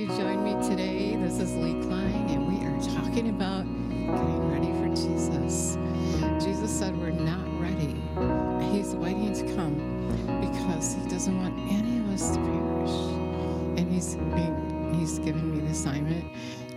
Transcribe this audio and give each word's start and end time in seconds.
you 0.00 0.06
joined 0.16 0.42
me 0.42 0.54
today. 0.66 1.14
This 1.16 1.38
is 1.40 1.54
Lee 1.56 1.74
Klein, 1.82 2.30
and 2.30 2.48
we 2.48 2.64
are 2.64 3.02
talking 3.02 3.28
about 3.28 3.66
getting 3.90 4.50
ready 4.50 4.72
for 4.80 4.88
Jesus. 4.96 5.76
Jesus 6.42 6.70
said 6.70 6.98
we're 6.98 7.10
not 7.10 7.46
ready. 7.60 8.00
He's 8.72 8.94
waiting 8.94 9.34
to 9.34 9.54
come 9.54 9.76
because 10.40 10.94
he 10.94 11.06
doesn't 11.10 11.36
want 11.36 11.54
any 11.70 11.98
of 11.98 12.08
us 12.14 12.30
to 12.30 12.36
perish. 12.36 13.78
And 13.78 13.92
he's 13.92 14.14
being, 14.14 14.94
he's 14.98 15.18
given 15.18 15.54
me 15.54 15.60
the 15.60 15.72
assignment 15.72 16.24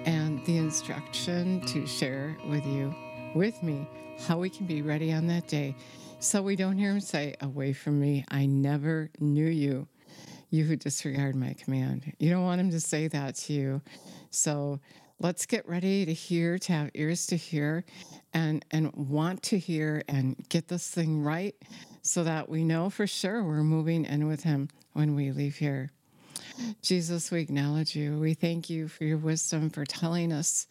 and 0.05 0.45
the 0.45 0.57
instruction 0.57 1.61
to 1.67 1.87
share 1.87 2.35
with 2.49 2.65
you, 2.65 2.93
with 3.35 3.63
me, 3.63 3.87
how 4.27 4.37
we 4.37 4.49
can 4.49 4.65
be 4.65 4.81
ready 4.81 5.13
on 5.13 5.27
that 5.27 5.47
day. 5.47 5.77
So 6.19 6.41
we 6.41 6.57
don't 6.57 6.77
hear 6.77 6.91
him 6.91 6.99
say, 6.99 7.35
Away 7.39 7.71
from 7.71 8.01
me, 8.01 8.25
I 8.27 8.47
never 8.47 9.11
knew 9.21 9.47
you 9.47 9.87
you 10.53 10.63
who 10.65 10.75
disregard 10.75 11.35
my 11.35 11.53
command. 11.53 12.13
You 12.19 12.29
don't 12.29 12.43
want 12.43 12.61
him 12.61 12.69
to 12.69 12.79
say 12.79 13.07
that 13.07 13.33
to 13.37 13.53
you. 13.53 13.81
So 14.29 14.79
let's 15.19 15.47
get 15.47 15.67
ready 15.67 16.05
to 16.05 16.13
hear, 16.13 16.59
to 16.59 16.73
have 16.73 16.91
ears 16.93 17.25
to 17.27 17.35
hear 17.35 17.83
and 18.35 18.63
and 18.69 18.93
want 18.93 19.41
to 19.43 19.57
hear 19.57 20.03
and 20.07 20.35
get 20.49 20.67
this 20.67 20.91
thing 20.91 21.23
right 21.23 21.55
so 22.03 22.23
that 22.23 22.49
we 22.49 22.63
know 22.63 22.91
for 22.91 23.07
sure 23.07 23.43
we're 23.43 23.63
moving 23.63 24.05
in 24.05 24.27
with 24.27 24.43
him 24.43 24.69
when 24.91 25.15
we 25.15 25.31
leave 25.31 25.55
here. 25.55 25.89
Jesus, 26.83 27.31
we 27.31 27.41
acknowledge 27.41 27.95
you. 27.95 28.19
We 28.19 28.35
thank 28.35 28.69
you 28.69 28.87
for 28.87 29.05
your 29.05 29.17
wisdom, 29.17 29.71
for 29.71 29.85
telling 29.85 30.31
us 30.31 30.67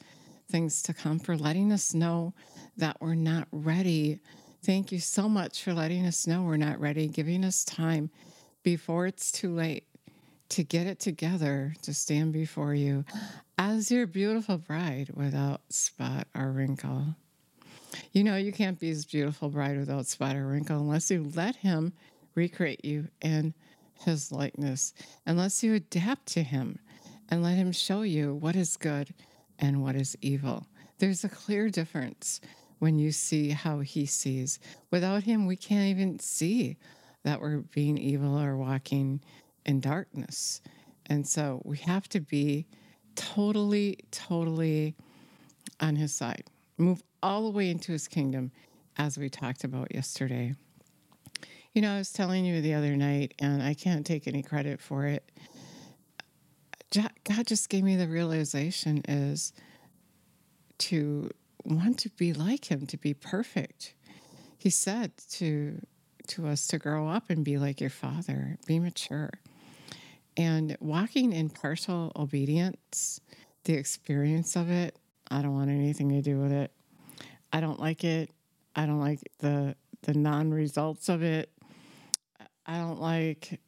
things 0.48 0.80
to 0.84 0.94
come, 0.94 1.18
for 1.18 1.36
letting 1.36 1.72
us 1.72 1.92
know 1.92 2.34
that 2.76 2.98
we're 3.00 3.16
not 3.16 3.48
ready. 3.50 4.20
Thank 4.64 4.92
you 4.92 5.00
so 5.00 5.28
much 5.28 5.64
for 5.64 5.74
letting 5.74 6.06
us 6.06 6.24
know 6.28 6.42
we're 6.42 6.56
not 6.56 6.78
ready, 6.78 7.08
giving 7.08 7.44
us 7.44 7.64
time 7.64 8.10
before 8.62 9.06
it's 9.06 9.32
too 9.32 9.54
late 9.54 9.84
to 10.50 10.62
get 10.62 10.86
it 10.86 10.98
together 10.98 11.74
to 11.82 11.94
stand 11.94 12.32
before 12.32 12.74
you 12.74 13.04
as 13.58 13.90
your 13.90 14.06
beautiful 14.06 14.58
bride 14.58 15.10
without 15.14 15.60
spot 15.70 16.26
or 16.34 16.52
wrinkle. 16.52 17.16
You 18.12 18.24
know, 18.24 18.36
you 18.36 18.52
can't 18.52 18.78
be 18.78 18.88
his 18.88 19.04
beautiful 19.04 19.48
bride 19.48 19.78
without 19.78 20.06
spot 20.06 20.36
or 20.36 20.46
wrinkle 20.46 20.78
unless 20.78 21.10
you 21.10 21.30
let 21.34 21.56
him 21.56 21.92
recreate 22.34 22.84
you 22.84 23.08
in 23.20 23.54
his 24.04 24.32
likeness, 24.32 24.94
unless 25.26 25.62
you 25.62 25.74
adapt 25.74 26.26
to 26.26 26.42
him 26.42 26.78
and 27.28 27.42
let 27.42 27.54
him 27.54 27.72
show 27.72 28.02
you 28.02 28.34
what 28.34 28.56
is 28.56 28.76
good 28.76 29.14
and 29.58 29.82
what 29.82 29.96
is 29.96 30.16
evil. 30.20 30.66
There's 30.98 31.24
a 31.24 31.28
clear 31.28 31.70
difference 31.70 32.40
when 32.78 32.98
you 32.98 33.12
see 33.12 33.50
how 33.50 33.80
he 33.80 34.06
sees. 34.06 34.58
Without 34.90 35.22
him, 35.22 35.46
we 35.46 35.56
can't 35.56 35.88
even 35.88 36.18
see 36.18 36.76
that 37.24 37.40
we're 37.40 37.58
being 37.58 37.98
evil 37.98 38.38
or 38.38 38.56
walking 38.56 39.20
in 39.64 39.80
darkness. 39.80 40.60
And 41.06 41.26
so 41.26 41.62
we 41.64 41.78
have 41.78 42.08
to 42.10 42.20
be 42.20 42.66
totally, 43.14 43.98
totally 44.10 44.94
on 45.80 45.96
his 45.96 46.14
side. 46.14 46.44
Move 46.78 47.02
all 47.22 47.44
the 47.44 47.50
way 47.50 47.70
into 47.70 47.92
his 47.92 48.08
kingdom, 48.08 48.50
as 48.98 49.16
we 49.18 49.28
talked 49.28 49.64
about 49.64 49.94
yesterday. 49.94 50.54
You 51.72 51.82
know, 51.82 51.94
I 51.94 51.98
was 51.98 52.12
telling 52.12 52.44
you 52.44 52.60
the 52.60 52.74
other 52.74 52.96
night, 52.96 53.34
and 53.38 53.62
I 53.62 53.74
can't 53.74 54.04
take 54.04 54.26
any 54.26 54.42
credit 54.42 54.80
for 54.80 55.06
it. 55.06 55.30
God 56.92 57.46
just 57.46 57.70
gave 57.70 57.84
me 57.84 57.96
the 57.96 58.08
realization 58.08 59.02
is 59.08 59.54
to 60.78 61.30
want 61.64 61.98
to 62.00 62.10
be 62.10 62.32
like 62.34 62.70
him, 62.70 62.86
to 62.86 62.98
be 62.98 63.14
perfect. 63.14 63.94
He 64.58 64.68
said 64.68 65.12
to 65.30 65.80
to 66.28 66.46
us 66.48 66.66
to 66.68 66.78
grow 66.78 67.08
up 67.08 67.30
and 67.30 67.44
be 67.44 67.58
like 67.58 67.80
your 67.80 67.90
father, 67.90 68.58
be 68.66 68.78
mature. 68.78 69.30
And 70.36 70.76
walking 70.80 71.32
in 71.32 71.50
partial 71.50 72.12
obedience, 72.16 73.20
the 73.64 73.74
experience 73.74 74.56
of 74.56 74.70
it, 74.70 74.96
I 75.30 75.42
don't 75.42 75.54
want 75.54 75.70
anything 75.70 76.10
to 76.10 76.22
do 76.22 76.38
with 76.38 76.52
it. 76.52 76.72
I 77.52 77.60
don't 77.60 77.80
like 77.80 78.04
it. 78.04 78.30
I 78.74 78.86
don't 78.86 79.00
like 79.00 79.20
the 79.38 79.76
the 80.02 80.14
non-results 80.14 81.08
of 81.08 81.22
it. 81.22 81.50
I 82.66 82.78
don't 82.78 83.00
like 83.00 83.60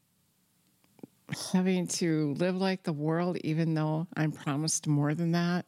having 1.53 1.87
to 1.87 2.35
live 2.35 2.57
like 2.57 2.83
the 2.83 2.93
world 2.93 3.37
even 3.39 3.75
though 3.75 4.07
I'm 4.17 4.33
promised 4.33 4.87
more 4.87 5.15
than 5.15 5.33
that. 5.33 5.67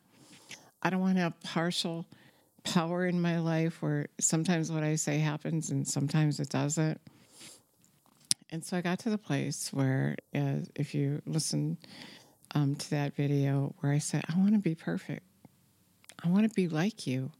I 0.83 0.91
don't 0.91 1.01
want 1.01 1.17
to 1.17 1.23
have 1.23 1.41
partial 1.41 2.07
power 2.67 3.07
in 3.07 3.21
my 3.21 3.39
life 3.39 3.81
where 3.81 4.07
sometimes 4.21 4.71
what 4.71 4.83
I 4.83 4.97
say 4.97 5.19
happens 5.19 5.71
and 5.71 5.87
sometimes 5.87 6.41
it 6.41 6.49
doesn't. 6.49 7.01
And 8.51 8.65
so 8.65 8.77
I 8.77 8.81
got 8.81 8.99
to 9.01 9.11
the 9.11 9.19
place 9.19 9.73
where, 9.73 10.17
uh, 10.35 10.59
if 10.75 10.95
you 10.95 11.21
listen 11.27 11.79
um, 12.55 12.77
to 12.77 12.91
that 12.91 13.15
video, 13.15 13.75
where 13.81 13.93
I 13.93 13.99
said, 13.99 14.25
I 14.29 14.39
want 14.39 14.53
to 14.53 14.59
be 14.59 14.75
perfect. 14.75 15.25
I 16.23 16.29
want 16.29 16.49
to 16.49 16.55
be 16.55 16.69
like 16.69 17.07
you. 17.07 17.33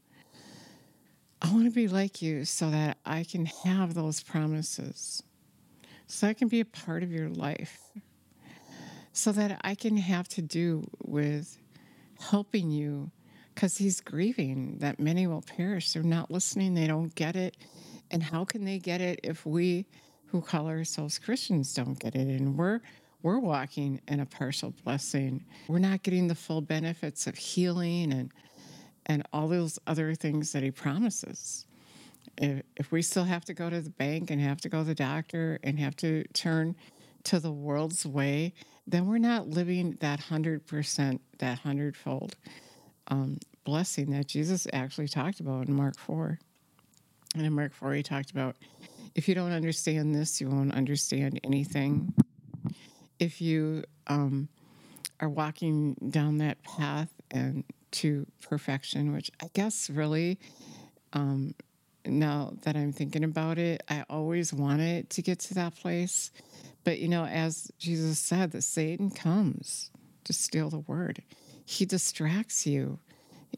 I 1.41 1.51
want 1.51 1.65
to 1.65 1.71
be 1.71 1.87
like 1.87 2.21
you 2.21 2.45
so 2.45 2.69
that 2.71 2.97
I 3.05 3.23
can 3.23 3.45
have 3.45 3.93
those 3.93 4.21
promises, 4.21 5.21
so 6.07 6.27
I 6.27 6.33
can 6.33 6.47
be 6.47 6.61
a 6.61 6.65
part 6.65 7.03
of 7.03 7.11
your 7.11 7.29
life, 7.29 7.79
so 9.13 9.31
that 9.31 9.59
I 9.61 9.75
can 9.75 9.97
have 9.97 10.27
to 10.29 10.41
do 10.41 10.89
with 10.99 11.57
helping 12.19 12.71
you 12.71 13.11
because 13.57 13.75
he's 13.75 14.01
grieving 14.01 14.77
that 14.77 14.99
many 14.99 15.25
will 15.25 15.41
perish. 15.41 15.91
They're 15.91 16.03
not 16.03 16.29
listening, 16.29 16.75
they 16.75 16.85
don't 16.85 17.13
get 17.15 17.35
it. 17.35 17.57
And 18.11 18.21
how 18.21 18.45
can 18.45 18.65
they 18.65 18.77
get 18.77 19.01
it 19.01 19.19
if 19.23 19.47
we 19.47 19.87
who 20.27 20.41
call 20.41 20.67
ourselves 20.67 21.17
Christians 21.17 21.73
don't 21.73 21.97
get 21.97 22.13
it? 22.13 22.27
And 22.27 22.55
we're 22.55 22.81
we're 23.23 23.39
walking 23.39 23.99
in 24.07 24.19
a 24.19 24.27
partial 24.27 24.75
blessing. 24.83 25.43
We're 25.67 25.79
not 25.79 26.03
getting 26.03 26.27
the 26.27 26.35
full 26.35 26.61
benefits 26.61 27.25
of 27.25 27.35
healing 27.35 28.13
and 28.13 28.31
and 29.07 29.23
all 29.33 29.47
those 29.47 29.79
other 29.87 30.13
things 30.13 30.51
that 30.51 30.61
he 30.61 30.69
promises. 30.69 31.65
If, 32.37 32.61
if 32.75 32.91
we 32.91 33.01
still 33.01 33.23
have 33.23 33.43
to 33.45 33.55
go 33.55 33.71
to 33.71 33.81
the 33.81 33.89
bank 33.89 34.29
and 34.29 34.39
have 34.39 34.61
to 34.61 34.69
go 34.69 34.79
to 34.79 34.83
the 34.83 34.93
doctor 34.93 35.59
and 35.63 35.79
have 35.79 35.95
to 35.95 36.25
turn 36.33 36.75
to 37.23 37.39
the 37.39 37.51
world's 37.51 38.05
way, 38.05 38.53
then 38.85 39.07
we're 39.07 39.17
not 39.17 39.47
living 39.47 39.97
that 40.01 40.19
100%, 40.19 41.19
that 41.39 41.59
hundredfold 41.59 42.35
um, 43.07 43.39
blessing 43.63 44.11
that 44.11 44.27
Jesus 44.27 44.67
actually 44.73 45.07
talked 45.07 45.39
about 45.39 45.67
in 45.67 45.73
Mark 45.73 45.97
4. 45.97 46.39
And 47.35 47.45
in 47.45 47.53
Mark 47.53 47.73
4, 47.73 47.93
he 47.93 48.03
talked 48.03 48.31
about 48.31 48.55
if 49.15 49.27
you 49.27 49.35
don't 49.35 49.51
understand 49.51 50.15
this, 50.15 50.39
you 50.39 50.49
won't 50.49 50.73
understand 50.73 51.39
anything. 51.43 52.13
If 53.19 53.41
you 53.41 53.83
um, 54.07 54.47
are 55.19 55.29
walking 55.29 55.95
down 56.09 56.37
that 56.37 56.61
path 56.63 57.09
and 57.31 57.63
to 57.91 58.27
perfection, 58.41 59.13
which 59.13 59.31
I 59.41 59.49
guess 59.53 59.89
really, 59.89 60.39
um, 61.13 61.55
now 62.05 62.53
that 62.63 62.75
I'm 62.75 62.93
thinking 62.93 63.23
about 63.23 63.57
it, 63.57 63.83
I 63.89 64.05
always 64.09 64.53
wanted 64.53 65.09
to 65.11 65.21
get 65.21 65.39
to 65.39 65.53
that 65.55 65.75
place. 65.75 66.31
But 66.83 66.99
you 66.99 67.07
know, 67.07 67.25
as 67.25 67.71
Jesus 67.79 68.19
said, 68.19 68.51
that 68.51 68.61
Satan 68.61 69.09
comes 69.09 69.89
to 70.25 70.33
steal 70.33 70.69
the 70.69 70.79
word 70.79 71.23
he 71.69 71.85
distracts 71.85 72.65
you. 72.65 72.97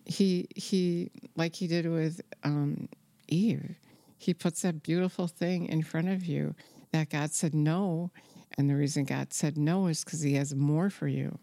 He 0.03 0.47
he 0.56 1.12
like 1.36 1.56
he 1.56 1.68
did 1.68 1.86
with 1.86 2.22
um, 2.44 2.90
Eve. 3.28 3.78
He 4.18 4.34
puts 4.34 4.64
that 4.64 4.81
beautiful 4.81 5.28
thing 5.28 5.68
in 5.68 5.84
front 5.84 6.09
of 6.09 6.25
you 6.25 6.56
that 6.92 7.12
God 7.12 7.31
said 7.31 7.53
no, 7.53 8.09
and 8.57 8.68
the 8.68 8.75
reason 8.75 9.06
God 9.06 9.31
said 9.31 9.60
no 9.60 9.86
is 9.86 10.04
because 10.04 10.22
He 10.22 10.34
has 10.34 10.56
more 10.56 10.89
for 10.89 11.07
you. 11.07 11.38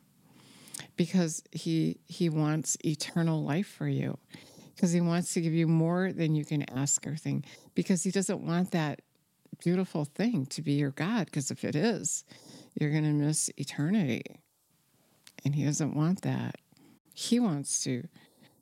Because 0.97 1.45
He 1.53 2.01
He 2.07 2.29
wants 2.29 2.77
eternal 2.85 3.45
life 3.45 3.69
for 3.69 3.87
you. 3.87 4.19
Because 4.75 4.91
He 4.91 5.01
wants 5.01 5.35
to 5.35 5.41
give 5.41 5.55
you 5.55 5.69
more 5.69 6.13
than 6.13 6.35
you 6.35 6.45
can 6.45 6.69
ask 6.69 7.07
or 7.07 7.15
think. 7.15 7.45
Because 7.77 8.03
He 8.03 8.11
doesn't 8.11 8.45
want 8.45 8.73
that 8.73 9.03
beautiful 9.63 10.05
thing 10.05 10.47
to 10.47 10.63
be 10.63 10.73
your 10.73 10.91
God. 10.91 11.27
Because 11.27 11.53
if 11.53 11.65
it 11.65 11.77
is, 11.77 12.25
you're 12.75 12.91
going 12.91 13.05
to 13.05 13.13
miss 13.13 13.51
eternity 13.57 14.41
and 15.47 15.55
He 15.55 15.65
doesn't 15.65 15.95
want 15.95 16.23
that. 16.23 16.57
He 17.15 17.39
wants 17.39 17.85
to 17.85 18.09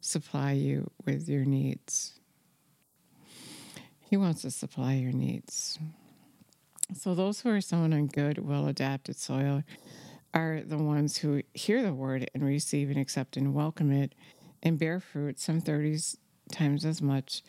supply 0.03 0.53
you 0.53 0.91
with 1.07 1.31
your 1.31 1.47
needs. 1.47 2.21
He 4.11 4.19
wants 4.19 4.43
to 4.43 4.51
supply 4.51 4.93
your 4.93 5.13
needs. 5.13 5.79
So, 6.95 7.15
those 7.15 7.41
who 7.41 7.49
are 7.49 7.63
sown 7.63 7.95
on 7.95 8.09
good, 8.09 8.47
well 8.47 8.67
adapted 8.67 9.17
soil 9.17 9.63
are 10.35 10.61
the 10.63 10.77
ones 10.77 11.17
who 11.17 11.43
hear 11.55 11.83
the 11.83 11.95
word 11.95 12.29
and 12.35 12.45
receive 12.45 12.91
and 12.91 12.99
accept 12.99 13.39
and 13.39 13.55
welcome 13.55 13.91
it 13.91 14.15
and 14.63 14.79
bear 14.79 15.01
fruit, 15.01 15.41
some 15.41 15.63
30 15.63 15.99
times 16.53 16.85
as 16.85 17.01
much 17.01 17.43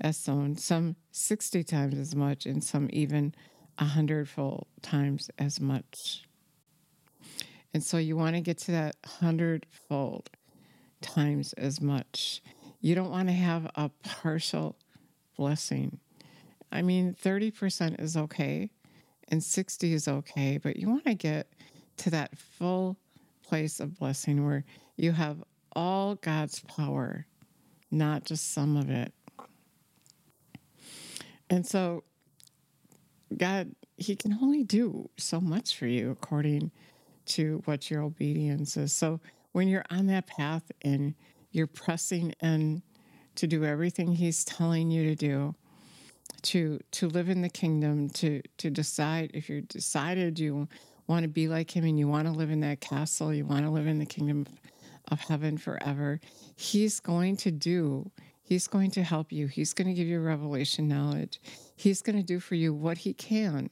as 0.00 0.16
sown, 0.16 0.56
some 0.56 0.96
60 1.10 1.62
times 1.62 1.98
as 1.98 2.16
much, 2.16 2.46
and 2.46 2.64
some 2.64 2.88
even 2.90 3.34
a 3.76 3.84
hundredfold 3.84 4.66
times 4.80 5.30
as 5.38 5.60
much. 5.60 6.27
And 7.74 7.82
so 7.82 7.98
you 7.98 8.16
want 8.16 8.36
to 8.36 8.40
get 8.40 8.58
to 8.58 8.72
that 8.72 8.96
hundredfold 9.04 10.30
times 11.00 11.52
as 11.54 11.80
much. 11.80 12.42
You 12.80 12.94
don't 12.94 13.10
want 13.10 13.28
to 13.28 13.34
have 13.34 13.70
a 13.74 13.90
partial 14.02 14.76
blessing. 15.36 15.98
I 16.70 16.82
mean, 16.82 17.14
30% 17.14 18.00
is 18.00 18.16
okay 18.16 18.70
and 19.28 19.42
60 19.42 19.92
is 19.92 20.08
okay, 20.08 20.58
but 20.58 20.76
you 20.76 20.88
want 20.88 21.04
to 21.04 21.14
get 21.14 21.52
to 21.98 22.10
that 22.10 22.36
full 22.38 22.96
place 23.42 23.80
of 23.80 23.98
blessing 23.98 24.44
where 24.46 24.64
you 24.96 25.12
have 25.12 25.42
all 25.72 26.14
God's 26.16 26.60
power, 26.60 27.26
not 27.90 28.24
just 28.24 28.52
some 28.52 28.76
of 28.76 28.90
it. 28.90 29.12
And 31.50 31.66
so, 31.66 32.04
God, 33.36 33.74
He 33.96 34.16
can 34.16 34.38
only 34.40 34.64
do 34.64 35.08
so 35.16 35.40
much 35.40 35.76
for 35.76 35.86
you 35.86 36.10
according 36.10 36.70
to 37.28 37.62
what 37.64 37.90
your 37.90 38.02
obedience 38.02 38.76
is. 38.76 38.92
So, 38.92 39.20
when 39.52 39.68
you're 39.68 39.84
on 39.90 40.06
that 40.06 40.26
path 40.26 40.70
and 40.82 41.14
you're 41.50 41.66
pressing 41.66 42.34
in 42.42 42.82
to 43.36 43.46
do 43.46 43.64
everything 43.64 44.12
He's 44.12 44.44
telling 44.44 44.90
you 44.90 45.04
to 45.04 45.14
do, 45.14 45.54
to 46.42 46.80
to 46.92 47.08
live 47.08 47.28
in 47.28 47.42
the 47.42 47.48
kingdom, 47.48 48.10
to 48.10 48.42
to 48.58 48.70
decide 48.70 49.30
if 49.34 49.48
you 49.48 49.62
decided 49.62 50.38
you 50.38 50.68
want 51.06 51.22
to 51.22 51.28
be 51.28 51.48
like 51.48 51.74
Him 51.74 51.84
and 51.84 51.98
you 51.98 52.08
want 52.08 52.26
to 52.26 52.32
live 52.32 52.50
in 52.50 52.60
that 52.60 52.80
castle, 52.80 53.32
you 53.32 53.46
want 53.46 53.64
to 53.64 53.70
live 53.70 53.86
in 53.86 53.98
the 53.98 54.06
kingdom 54.06 54.46
of 55.10 55.20
heaven 55.20 55.56
forever, 55.56 56.20
He's 56.56 57.00
going 57.00 57.36
to 57.38 57.50
do 57.50 58.10
He's 58.48 58.66
going 58.66 58.90
to 58.92 59.02
help 59.02 59.30
you. 59.30 59.46
He's 59.46 59.74
going 59.74 59.88
to 59.88 59.92
give 59.92 60.06
you 60.06 60.20
revelation 60.20 60.88
knowledge. 60.88 61.38
He's 61.76 62.00
going 62.00 62.16
to 62.16 62.22
do 62.22 62.40
for 62.40 62.54
you 62.54 62.72
what 62.72 62.96
he 62.96 63.12
can 63.12 63.68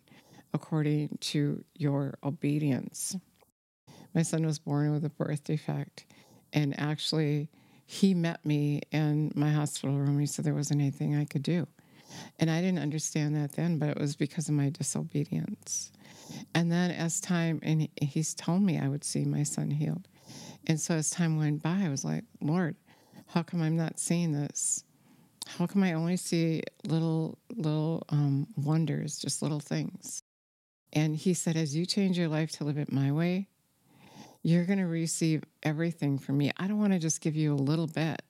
according 0.52 1.17
to 1.20 1.64
your 1.75 2.19
obedience. 2.23 3.17
My 4.16 4.22
son 4.22 4.46
was 4.46 4.58
born 4.58 4.92
with 4.92 5.04
a 5.04 5.10
birth 5.10 5.44
defect, 5.44 6.06
and 6.50 6.80
actually, 6.80 7.50
he 7.84 8.14
met 8.14 8.42
me 8.46 8.80
in 8.90 9.30
my 9.34 9.50
hospital 9.50 9.94
room. 9.98 10.18
He 10.18 10.24
said 10.24 10.46
there 10.46 10.54
wasn't 10.54 10.80
anything 10.80 11.14
I 11.14 11.26
could 11.26 11.42
do. 11.42 11.68
And 12.38 12.50
I 12.50 12.62
didn't 12.62 12.78
understand 12.78 13.36
that 13.36 13.52
then, 13.52 13.78
but 13.78 13.90
it 13.90 13.98
was 14.00 14.16
because 14.16 14.48
of 14.48 14.54
my 14.54 14.70
disobedience. 14.70 15.92
And 16.54 16.72
then, 16.72 16.92
as 16.92 17.20
time, 17.20 17.60
and 17.62 17.90
he's 18.00 18.32
told 18.32 18.62
me 18.62 18.78
I 18.80 18.88
would 18.88 19.04
see 19.04 19.26
my 19.26 19.42
son 19.42 19.70
healed. 19.70 20.08
And 20.66 20.80
so, 20.80 20.94
as 20.94 21.10
time 21.10 21.36
went 21.36 21.62
by, 21.62 21.82
I 21.84 21.90
was 21.90 22.02
like, 22.02 22.24
Lord, 22.40 22.74
how 23.26 23.42
come 23.42 23.60
I'm 23.60 23.76
not 23.76 23.98
seeing 23.98 24.32
this? 24.32 24.82
How 25.46 25.66
come 25.66 25.82
I 25.82 25.92
only 25.92 26.16
see 26.16 26.62
little, 26.86 27.36
little 27.54 28.02
um, 28.08 28.46
wonders, 28.56 29.18
just 29.18 29.42
little 29.42 29.60
things? 29.60 30.22
And 30.94 31.14
he 31.14 31.34
said, 31.34 31.54
as 31.54 31.76
you 31.76 31.84
change 31.84 32.16
your 32.16 32.28
life 32.28 32.50
to 32.52 32.64
live 32.64 32.78
it 32.78 32.90
my 32.90 33.12
way, 33.12 33.48
you're 34.46 34.64
going 34.64 34.78
to 34.78 34.87
receive 34.87 35.43
everything 35.64 36.19
from 36.19 36.38
me. 36.38 36.52
I 36.56 36.69
don't 36.69 36.78
want 36.78 36.93
to 36.93 37.00
just 37.00 37.20
give 37.20 37.34
you 37.34 37.52
a 37.52 37.56
little 37.56 37.88
bit. 37.88 38.22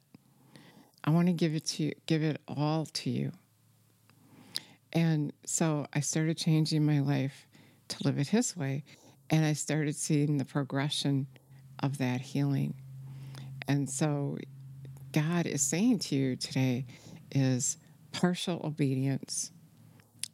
I 1.05 1.11
want 1.11 1.27
to 1.27 1.35
give 1.35 1.55
it 1.55 1.67
to 1.67 1.83
you, 1.83 1.93
give 2.07 2.23
it 2.23 2.41
all 2.49 2.87
to 2.87 3.11
you. 3.11 3.33
And 4.95 5.35
so 5.45 5.87
I 5.93 6.01
started 6.01 6.39
changing 6.39 6.87
my 6.87 7.01
life 7.01 7.47
to 7.89 7.99
live 8.03 8.17
it 8.17 8.29
his 8.29 8.57
way. 8.57 8.83
And 9.29 9.45
I 9.45 9.53
started 9.53 9.95
seeing 9.95 10.39
the 10.39 10.47
progression 10.47 11.27
of 11.83 11.99
that 11.99 12.23
healing. 12.23 12.73
And 13.69 13.91
so 13.91 14.39
God 15.13 15.47
is 15.47 15.61
saying 15.61 15.99
to 15.99 16.17
you 16.17 16.37
today 16.37 16.87
is 17.31 17.77
partial 18.13 18.63
obedience 18.65 19.53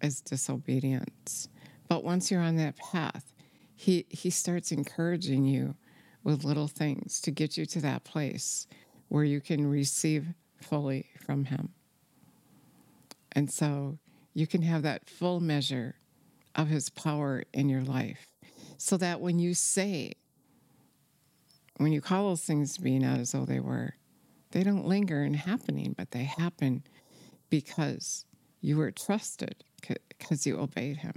is 0.01 0.21
disobedience. 0.21 1.49
But 1.89 2.05
once 2.05 2.31
you're 2.31 2.41
on 2.41 2.55
that 2.59 2.77
path, 2.77 3.32
he, 3.83 4.07
he 4.11 4.31
starts 4.31 4.71
encouraging 4.71 5.45
you 5.45 5.75
with 6.23 6.45
little 6.45 6.69
things 6.69 7.21
to 7.23 7.33
get 7.33 7.57
you 7.57 7.67
to 7.67 7.81
that 7.81 8.05
place 8.05 8.69
where 9.09 9.25
you 9.25 9.41
can 9.41 9.67
receive 9.67 10.25
fully 10.61 11.07
from 11.19 11.47
Him. 11.47 11.71
And 13.33 13.51
so 13.51 13.99
you 14.35 14.47
can 14.47 14.63
have 14.63 14.83
that 14.83 15.11
full 15.11 15.41
measure 15.41 15.97
of 16.55 16.69
His 16.69 16.91
power 16.91 17.43
in 17.53 17.69
your 17.69 17.83
life. 17.83 18.29
So 18.79 18.97
that 18.99 19.21
when 19.21 19.41
you 19.41 19.53
say, 19.53 20.13
when 21.79 21.91
you 21.91 22.01
call 22.01 22.29
those 22.29 22.43
things 22.43 22.75
to 22.75 22.83
be 22.83 23.01
not 23.01 23.19
as 23.19 23.33
though 23.33 23.45
they 23.45 23.59
were, 23.59 23.97
they 24.53 24.63
don't 24.63 24.87
linger 24.87 25.25
in 25.25 25.35
happening, 25.35 25.93
but 25.99 26.13
they 26.13 26.23
happen 26.23 26.85
because 27.51 28.27
you 28.61 28.77
were 28.77 28.93
trusted, 28.93 29.65
because 29.81 30.47
you 30.47 30.61
obeyed 30.61 30.99
him. 30.99 31.15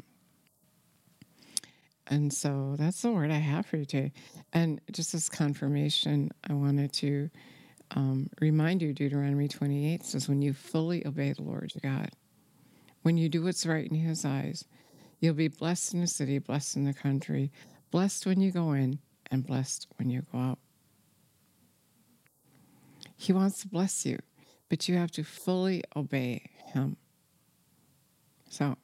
And 2.08 2.32
so 2.32 2.76
that's 2.78 3.02
the 3.02 3.12
word 3.12 3.32
I 3.32 3.40
have 3.40 3.66
for 3.66 3.78
you 3.78 3.86
today. 3.86 4.12
And 4.54 4.80
just 4.92 5.14
as 5.14 5.28
confirmation, 5.28 6.32
I 6.48 6.54
wanted 6.54 6.94
to 6.94 7.30
um, 7.92 8.30
remind 8.40 8.82
you 8.82 8.94
Deuteronomy 8.94 9.48
28 9.48 10.04
says, 10.04 10.30
When 10.30 10.42
you 10.42 10.54
fully 10.54 11.06
obey 11.06 11.34
the 11.34 11.44
Lord 11.44 11.74
your 11.74 11.92
God, 11.92 12.10
when 13.02 13.18
you 13.18 13.30
do 13.30 13.44
what's 13.44 13.66
right 13.66 13.88
in 13.88 13.96
his 13.96 14.26
eyes, 14.26 14.66
you'll 15.20 15.34
be 15.34 15.48
blessed 15.48 15.94
in 15.94 16.02
the 16.02 16.08
city, 16.08 16.40
blessed 16.40 16.76
in 16.76 16.86
the 16.86 16.94
country, 16.94 17.52
blessed 17.92 18.26
when 18.26 18.40
you 18.40 18.52
go 18.52 18.74
in, 18.74 19.00
and 19.32 19.46
blessed 19.46 19.88
when 19.98 20.10
you 20.10 20.22
go 20.32 20.38
out. 20.38 20.60
He 23.16 23.34
wants 23.34 23.62
to 23.62 23.68
bless 23.68 24.06
you, 24.06 24.20
but 24.70 24.88
you 24.88 24.98
have 24.98 25.12
to 25.12 25.24
fully 25.24 25.84
obey 25.96 26.50
Him. 26.74 26.98
So, 28.50 28.78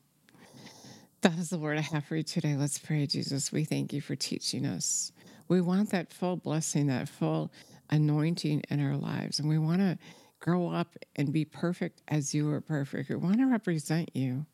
that 1.22 1.38
is 1.38 1.50
the 1.50 1.58
word 1.58 1.78
I 1.78 1.82
have 1.82 2.06
for 2.06 2.16
you 2.16 2.24
today. 2.24 2.56
Let's 2.56 2.80
pray, 2.80 3.06
Jesus. 3.06 3.52
We 3.52 3.64
thank 3.64 3.94
you 3.94 4.02
for 4.02 4.16
teaching 4.16 4.66
us. 4.66 5.12
We 5.48 5.62
want 5.62 5.92
that 5.92 6.12
full 6.12 6.38
blessing, 6.38 6.88
that 6.88 7.10
full 7.10 7.52
anointing 7.90 8.64
in 8.70 8.86
our 8.86 8.98
lives. 8.98 9.40
And 9.40 9.48
we 9.48 9.58
want 9.58 9.80
to 9.80 9.98
grow 10.40 10.70
up 10.70 10.96
and 11.16 11.32
be 11.32 11.46
perfect 11.46 12.02
as 12.08 12.34
you 12.34 12.50
are 12.52 12.62
perfect. 12.62 13.10
We 13.10 13.16
want 13.16 13.38
to 13.38 13.46
represent 13.46 14.16
you. 14.16 14.46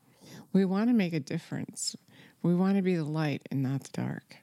We 0.52 0.66
want 0.66 0.90
to 0.90 0.94
make 0.94 1.14
a 1.14 1.20
difference. 1.20 1.96
We 2.44 2.56
want 2.56 2.76
to 2.76 2.82
be 2.82 2.96
the 2.96 3.04
light 3.06 3.48
and 3.50 3.64
not 3.64 3.84
the 3.84 4.02
dark. 4.02 4.36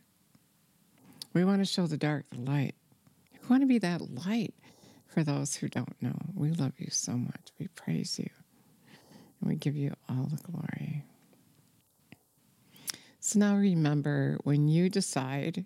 We 1.34 1.44
want 1.44 1.60
to 1.60 1.66
show 1.66 1.86
the 1.86 1.96
dark 1.96 2.24
the 2.30 2.40
light. 2.40 2.74
We 3.32 3.48
want 3.48 3.62
to 3.62 3.66
be 3.66 3.78
that 3.78 4.00
light 4.26 4.54
for 5.14 5.22
those 5.22 5.54
who 5.54 5.68
don't 5.68 6.00
know, 6.02 6.16
we 6.34 6.50
love 6.50 6.72
you 6.78 6.88
so 6.90 7.12
much. 7.12 7.52
We 7.60 7.68
praise 7.68 8.18
you 8.18 8.28
and 9.40 9.48
we 9.48 9.54
give 9.54 9.76
you 9.76 9.94
all 10.08 10.28
the 10.28 10.42
glory. 10.42 11.04
So 13.26 13.38
now 13.38 13.56
remember 13.56 14.36
when 14.44 14.68
you 14.68 14.90
decide 14.90 15.64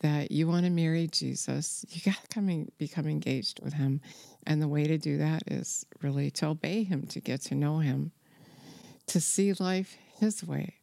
that 0.00 0.32
you 0.32 0.48
want 0.48 0.64
to 0.64 0.70
marry 0.70 1.06
Jesus, 1.06 1.84
you 1.90 2.00
got 2.00 2.18
to 2.22 2.28
come 2.28 2.48
and 2.48 2.72
become 2.78 3.06
engaged 3.06 3.60
with 3.62 3.74
him. 3.74 4.00
And 4.46 4.62
the 4.62 4.68
way 4.68 4.84
to 4.84 4.96
do 4.96 5.18
that 5.18 5.42
is 5.48 5.84
really 6.00 6.30
to 6.30 6.46
obey 6.46 6.82
him, 6.82 7.06
to 7.08 7.20
get 7.20 7.42
to 7.42 7.54
know 7.54 7.80
him, 7.80 8.12
to 9.08 9.20
see 9.20 9.52
life 9.52 9.98
his 10.18 10.42
way, 10.42 10.76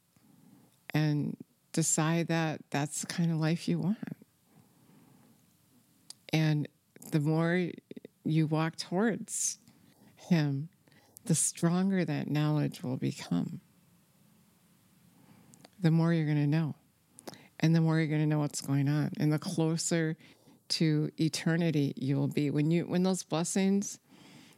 and 0.93 1.35
decide 1.73 2.27
that 2.27 2.61
that's 2.69 3.01
the 3.01 3.07
kind 3.07 3.31
of 3.31 3.37
life 3.37 3.67
you 3.67 3.79
want. 3.79 3.97
And 6.31 6.67
the 7.09 7.19
more 7.19 7.67
you 8.23 8.45
walk 8.45 8.75
towards 8.75 9.57
Him, 10.15 10.69
the 11.25 11.33
stronger 11.33 12.05
that 12.05 12.29
knowledge 12.29 12.83
will 12.83 12.97
become. 12.97 13.61
The 15.81 15.91
more 15.91 16.13
you're 16.13 16.25
going 16.25 16.37
to 16.37 16.47
know, 16.47 16.75
and 17.59 17.75
the 17.75 17.81
more 17.81 17.97
you're 17.97 18.07
going 18.07 18.21
to 18.21 18.27
know 18.27 18.39
what's 18.39 18.61
going 18.61 18.89
on, 18.89 19.11
and 19.19 19.31
the 19.31 19.39
closer 19.39 20.17
to 20.69 21.09
eternity 21.19 21.93
you 21.95 22.15
will 22.15 22.27
be. 22.27 22.49
When 22.49 22.69
you 22.71 22.83
when 22.83 23.03
those 23.03 23.23
blessings 23.23 23.99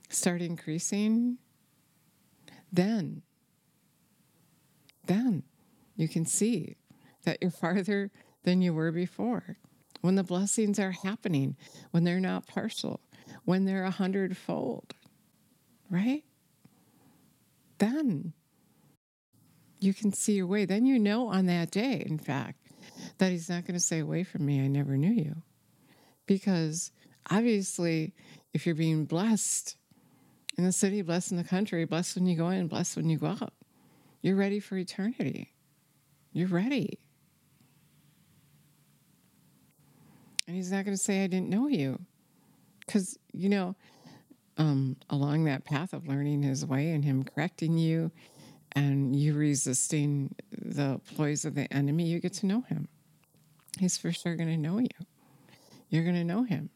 start 0.10 0.42
increasing, 0.42 1.38
then 2.72 3.22
then 5.06 5.44
you 5.96 6.08
can 6.08 6.26
see 6.26 6.76
that 7.24 7.38
you're 7.42 7.52
farther 7.52 8.12
than 8.44 8.62
you 8.62 8.74
were 8.74 8.92
before 8.92 9.58
when 10.02 10.16
the 10.16 10.24
blessings 10.24 10.80
are 10.80 10.92
happening, 10.92 11.56
when 11.92 12.04
they're 12.04 12.20
not 12.20 12.48
partial, 12.48 13.00
when 13.46 13.66
they're 13.66 13.84
a 13.84 13.92
hundredfold, 13.92 14.96
right? 15.90 16.24
Then 17.78 18.34
you 19.82 19.94
can 19.94 20.14
see 20.14 20.34
your 20.34 20.48
way. 20.48 20.66
Then 20.66 20.86
you 20.86 21.00
know 21.00 21.28
on 21.28 21.48
that 21.48 21.72
day, 21.72 22.04
in 22.06 22.18
fact, 22.18 22.60
that 23.18 23.32
He's 23.32 23.50
not 23.50 23.66
going 23.66 23.74
to 23.74 23.80
say, 23.80 24.00
Away 24.00 24.24
from 24.24 24.46
me, 24.46 24.64
I 24.64 24.68
never 24.68 24.96
knew 24.96 25.12
you. 25.12 25.36
Because 26.28 26.92
obviously, 27.30 28.14
if 28.54 28.66
you're 28.66 28.76
being 28.76 29.06
blessed 29.06 29.76
in 30.58 30.64
the 30.64 30.72
city, 30.72 31.02
blessed 31.02 31.32
in 31.32 31.38
the 31.38 31.44
country, 31.44 31.84
blessed 31.86 32.16
when 32.16 32.28
you 32.28 32.38
go 32.38 32.50
in, 32.50 32.68
blessed 32.68 32.96
when 32.96 33.10
you 33.10 33.18
go 33.18 33.28
out, 33.28 33.54
you're 34.22 34.36
ready 34.36 34.60
for 34.60 34.78
eternity. 34.78 35.52
You're 36.32 36.48
ready. 36.48 37.00
And 40.48 40.56
he's 40.56 40.72
not 40.72 40.86
going 40.86 40.96
to 40.96 41.02
say, 41.02 41.24
I 41.24 41.28
didn't 41.28 41.50
know 41.50 41.68
you. 41.68 42.00
Because, 42.86 43.18
you 43.34 43.50
know, 43.50 43.76
um, 44.58 44.98
along 45.10 45.46
that 45.46 45.66
path 45.66 45.94
of 45.94 46.08
learning 46.08 46.44
his 46.44 46.66
way 46.66 46.92
and 46.92 47.04
him 47.04 47.24
correcting 47.24 47.78
you 47.78 48.12
and 48.74 49.16
you 49.16 49.34
resisting 49.34 50.36
the 50.52 51.00
ploys 51.16 51.46
of 51.46 51.56
the 51.56 51.72
enemy, 51.74 52.06
you 52.06 52.20
get 52.20 52.34
to 52.34 52.46
know 52.46 52.62
him. 52.62 52.88
He's 53.80 53.98
for 53.98 54.12
sure 54.12 54.36
going 54.36 54.50
to 54.50 54.58
know 54.58 54.80
you. 54.80 54.90
You're 55.90 56.04
going 56.04 56.16
to 56.16 56.24
know 56.24 56.44
him. 56.44 56.70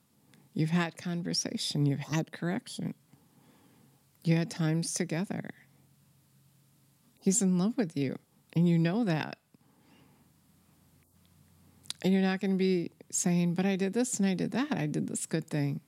You've 0.53 0.69
had 0.69 0.97
conversation, 0.97 1.85
you've 1.85 1.99
had 1.99 2.31
correction, 2.31 2.93
you 4.23 4.35
had 4.35 4.49
times 4.49 4.93
together. 4.93 5.49
He's 7.19 7.41
in 7.41 7.57
love 7.57 7.75
with 7.75 7.97
you, 7.97 8.17
and 8.53 8.67
you 8.69 8.77
know 8.77 9.03
that. 9.03 9.37
And 12.03 12.13
you're 12.13 12.21
not 12.21 12.39
going 12.39 12.51
to 12.51 12.57
be 12.57 12.91
saying, 13.09 13.55
But 13.55 13.65
I 13.65 13.75
did 13.75 13.93
this 13.93 14.19
and 14.19 14.27
I 14.27 14.35
did 14.35 14.51
that. 14.51 14.71
I 14.71 14.85
did 14.85 15.07
this 15.07 15.25
good 15.25 15.47
thing. 15.47 15.81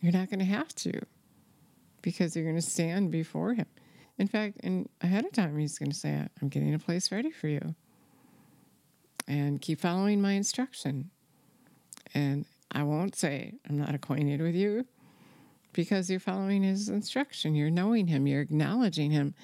You're 0.00 0.12
not 0.12 0.30
going 0.30 0.38
to 0.38 0.44
have 0.44 0.74
to 0.76 1.00
because 2.02 2.36
you're 2.36 2.44
going 2.44 2.56
to 2.56 2.62
stand 2.62 3.10
before 3.10 3.54
Him. 3.54 3.66
In 4.22 4.28
fact, 4.28 4.58
and 4.62 4.88
ahead 5.00 5.24
of 5.24 5.32
time, 5.32 5.58
He's 5.58 5.80
going 5.80 5.90
to 5.90 5.96
say, 5.96 6.24
I'm 6.40 6.48
getting 6.48 6.72
a 6.74 6.78
place 6.78 7.10
ready 7.10 7.32
for 7.32 7.48
you. 7.48 7.74
And 9.26 9.60
keep 9.60 9.80
following 9.80 10.22
my 10.22 10.34
instruction. 10.34 11.10
And 12.14 12.44
I 12.70 12.84
won't 12.84 13.16
say, 13.16 13.54
I'm 13.68 13.76
not 13.76 13.96
acquainted 13.96 14.40
with 14.40 14.54
you 14.54 14.86
because 15.72 16.08
you're 16.08 16.20
following 16.20 16.62
His 16.62 16.88
instruction. 16.88 17.56
You're 17.56 17.68
knowing 17.68 18.06
Him, 18.06 18.28
you're 18.28 18.42
acknowledging 18.42 19.10
Him, 19.10 19.34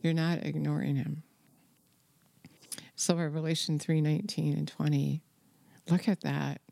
you're 0.00 0.12
not 0.12 0.44
ignoring 0.44 0.96
Him. 0.96 1.22
So 2.96 3.14
Revelation 3.14 3.78
3 3.78 4.00
19 4.00 4.54
and 4.54 4.66
20 4.66 5.22
Look 5.88 6.08
at 6.08 6.22
that. 6.22 6.62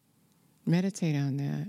Meditate 0.67 1.15
on 1.15 1.37
that. 1.37 1.69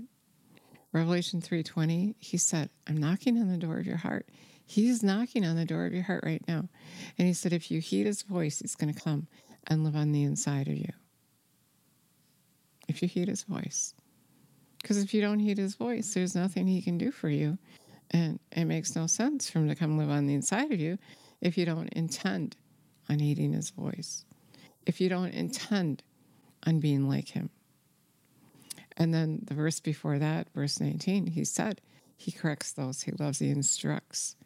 Revelation 0.90 1.40
3:20, 1.40 2.16
he 2.18 2.38
said, 2.38 2.70
"I'm 2.88 2.96
knocking 2.96 3.38
on 3.38 3.48
the 3.48 3.58
door 3.58 3.78
of 3.78 3.86
your 3.86 3.98
heart." 3.98 4.26
He's 4.68 5.02
knocking 5.02 5.44
on 5.44 5.54
the 5.54 5.64
door 5.64 5.86
of 5.86 5.94
your 5.94 6.02
heart 6.02 6.24
right 6.24 6.42
now. 6.48 6.68
And 7.16 7.28
he 7.28 7.32
said 7.32 7.52
if 7.52 7.70
you 7.70 7.80
heed 7.80 8.04
his 8.04 8.22
voice, 8.22 8.58
he's 8.58 8.74
going 8.74 8.92
to 8.92 9.00
come 9.00 9.28
and 9.68 9.84
live 9.84 9.94
on 9.94 10.10
the 10.10 10.24
inside 10.24 10.66
of 10.66 10.76
you. 10.76 10.90
If 12.88 13.00
you 13.00 13.08
heed 13.08 13.28
his 13.28 13.44
voice. 13.44 13.94
Because 14.82 15.00
if 15.02 15.14
you 15.14 15.20
don't 15.20 15.38
heed 15.38 15.58
his 15.58 15.76
voice, 15.76 16.12
there's 16.12 16.34
nothing 16.34 16.66
he 16.66 16.82
can 16.82 16.98
do 16.98 17.12
for 17.12 17.28
you. 17.28 17.58
And 18.10 18.40
it 18.50 18.64
makes 18.64 18.96
no 18.96 19.06
sense 19.06 19.48
for 19.48 19.60
him 19.60 19.68
to 19.68 19.76
come 19.76 19.98
live 19.98 20.10
on 20.10 20.26
the 20.26 20.34
inside 20.34 20.72
of 20.72 20.80
you 20.80 20.98
if 21.40 21.56
you 21.56 21.64
don't 21.64 21.92
intend 21.92 22.56
on 23.08 23.20
heeding 23.20 23.52
his 23.52 23.70
voice. 23.70 24.24
If 24.84 25.00
you 25.00 25.08
don't 25.08 25.32
intend 25.32 26.02
on 26.66 26.80
being 26.80 27.08
like 27.08 27.28
him. 27.28 27.50
And 28.96 29.14
then 29.14 29.42
the 29.44 29.54
verse 29.54 29.78
before 29.78 30.18
that, 30.18 30.48
verse 30.54 30.80
19, 30.80 31.28
he 31.28 31.44
said, 31.44 31.80
He 32.16 32.32
corrects 32.32 32.72
those 32.72 33.02
he 33.02 33.12
loves, 33.12 33.38
he 33.38 33.50
instructs 33.50 34.36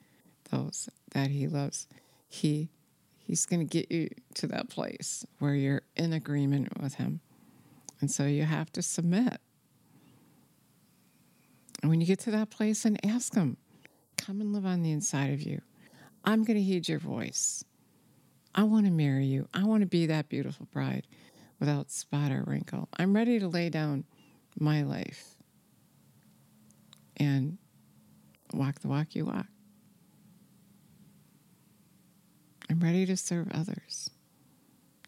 those 0.50 0.88
that 1.12 1.30
he 1.30 1.46
loves. 1.46 1.86
He 2.28 2.70
he's 3.16 3.46
going 3.46 3.66
to 3.66 3.78
get 3.78 3.90
you 3.90 4.08
to 4.34 4.46
that 4.48 4.68
place 4.68 5.24
where 5.38 5.54
you're 5.54 5.82
in 5.96 6.12
agreement 6.12 6.80
with 6.82 6.94
him. 6.94 7.20
And 8.00 8.10
so 8.10 8.24
you 8.24 8.44
have 8.44 8.72
to 8.72 8.82
submit. 8.82 9.40
And 11.82 11.90
when 11.90 12.00
you 12.00 12.06
get 12.06 12.18
to 12.20 12.30
that 12.32 12.50
place 12.50 12.84
and 12.84 13.04
ask 13.06 13.34
him, 13.34 13.56
come 14.16 14.40
and 14.40 14.52
live 14.52 14.66
on 14.66 14.82
the 14.82 14.90
inside 14.90 15.32
of 15.32 15.42
you. 15.42 15.60
I'm 16.24 16.44
going 16.44 16.56
to 16.56 16.62
heed 16.62 16.88
your 16.88 16.98
voice. 16.98 17.64
I 18.54 18.64
want 18.64 18.86
to 18.86 18.92
marry 18.92 19.26
you. 19.26 19.48
I 19.54 19.64
want 19.64 19.82
to 19.82 19.86
be 19.86 20.06
that 20.06 20.28
beautiful 20.28 20.66
bride 20.72 21.06
without 21.58 21.90
spot 21.90 22.32
or 22.32 22.42
wrinkle. 22.46 22.88
I'm 22.98 23.14
ready 23.14 23.38
to 23.38 23.48
lay 23.48 23.70
down 23.70 24.04
my 24.58 24.82
life 24.82 25.36
and 27.16 27.58
walk 28.52 28.80
the 28.80 28.88
walk 28.88 29.14
you 29.14 29.26
walk. 29.26 29.46
I'm 32.70 32.78
ready 32.78 33.04
to 33.06 33.16
serve 33.16 33.48
others. 33.52 34.10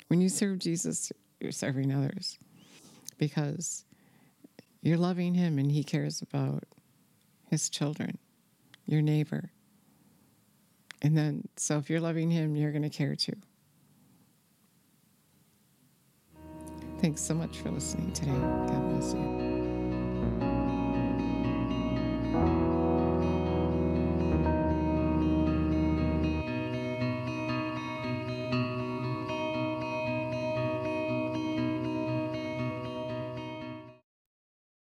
When 0.09 0.21
you 0.21 0.29
serve 0.29 0.59
Jesus, 0.59 1.13
you're 1.41 1.53
serving 1.53 1.95
others 1.95 2.39
because 3.19 3.85
you're 4.83 4.99
loving 4.99 5.35
Him 5.35 5.59
and 5.59 5.71
He 5.71 5.85
cares 5.85 6.23
about 6.23 6.65
His 7.51 7.71
children, 7.71 8.19
your 8.85 9.01
neighbor. 9.01 9.53
And 11.03 11.17
then, 11.17 11.49
so 11.57 11.79
if 11.79 11.89
you're 11.89 12.01
loving 12.01 12.31
Him, 12.33 12.57
you're 12.57 12.73
going 12.73 12.83
to 12.83 12.91
care 12.91 13.15
too. 13.15 13.37
Thanks 16.99 17.21
so 17.21 17.35
much 17.35 17.59
for 17.59 17.71
listening 17.71 18.13
today. 18.13 18.33
God 18.33 18.91
bless 18.91 19.15
you. 19.15 19.52